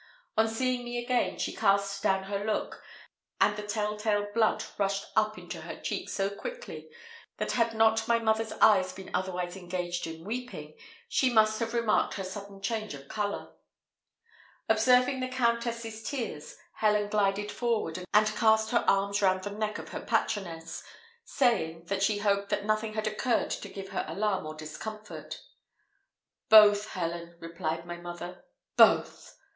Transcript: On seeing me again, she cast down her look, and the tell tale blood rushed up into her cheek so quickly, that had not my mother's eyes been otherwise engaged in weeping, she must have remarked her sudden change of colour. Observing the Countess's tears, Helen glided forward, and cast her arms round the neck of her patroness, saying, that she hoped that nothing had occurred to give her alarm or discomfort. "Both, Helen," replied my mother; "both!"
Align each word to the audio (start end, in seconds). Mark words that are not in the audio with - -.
On 0.35 0.47
seeing 0.47 0.83
me 0.83 0.97
again, 0.97 1.37
she 1.37 1.53
cast 1.53 2.01
down 2.01 2.23
her 2.23 2.43
look, 2.43 2.81
and 3.39 3.55
the 3.55 3.61
tell 3.61 3.95
tale 3.97 4.25
blood 4.33 4.63
rushed 4.79 5.05
up 5.15 5.37
into 5.37 5.61
her 5.61 5.79
cheek 5.79 6.09
so 6.09 6.27
quickly, 6.27 6.89
that 7.37 7.51
had 7.51 7.75
not 7.75 8.07
my 8.07 8.17
mother's 8.17 8.51
eyes 8.53 8.91
been 8.93 9.11
otherwise 9.13 9.55
engaged 9.55 10.07
in 10.07 10.25
weeping, 10.25 10.75
she 11.07 11.31
must 11.31 11.59
have 11.59 11.75
remarked 11.75 12.15
her 12.15 12.23
sudden 12.23 12.63
change 12.63 12.95
of 12.95 13.07
colour. 13.09 13.53
Observing 14.67 15.19
the 15.19 15.27
Countess's 15.27 16.01
tears, 16.01 16.55
Helen 16.77 17.07
glided 17.07 17.51
forward, 17.51 18.03
and 18.11 18.25
cast 18.35 18.71
her 18.71 18.83
arms 18.87 19.21
round 19.21 19.43
the 19.43 19.51
neck 19.51 19.77
of 19.77 19.89
her 19.89 20.01
patroness, 20.01 20.83
saying, 21.25 21.83
that 21.89 22.01
she 22.01 22.17
hoped 22.17 22.49
that 22.49 22.65
nothing 22.65 22.95
had 22.95 23.05
occurred 23.05 23.51
to 23.51 23.69
give 23.69 23.89
her 23.89 24.03
alarm 24.07 24.47
or 24.47 24.55
discomfort. 24.55 25.43
"Both, 26.49 26.87
Helen," 26.93 27.35
replied 27.39 27.85
my 27.85 27.97
mother; 27.97 28.45
"both!" 28.75 29.37